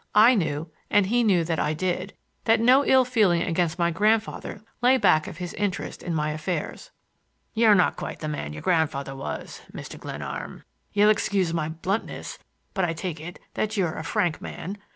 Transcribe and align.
I 0.15 0.33
knew—and 0.33 1.05
he 1.05 1.23
knew 1.23 1.43
that 1.43 1.59
I 1.59 1.75
did—that 1.75 2.59
no 2.59 2.83
ill 2.83 3.05
feeling 3.05 3.43
against 3.43 3.77
my 3.77 3.91
grandfather 3.91 4.63
lay 4.81 4.97
back 4.97 5.27
of 5.27 5.37
his 5.37 5.53
interest 5.53 6.01
in 6.01 6.15
my 6.15 6.31
affairs. 6.31 6.89
"You're 7.53 7.75
not 7.75 7.97
quite 7.97 8.19
the 8.19 8.27
man 8.27 8.51
your 8.51 8.63
grandfather 8.63 9.15
was, 9.15 9.61
Mr. 9.71 9.99
Glenarm. 9.99 10.63
You'll 10.91 11.11
excuse 11.11 11.53
my 11.53 11.69
bluntness, 11.69 12.39
but 12.73 12.83
I 12.83 12.93
take 12.93 13.19
it 13.21 13.37
that 13.53 13.77
you're 13.77 13.93
a 13.93 14.03
frank 14.03 14.41
man. 14.41 14.79